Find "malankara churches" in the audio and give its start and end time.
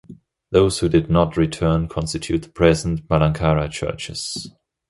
3.07-4.49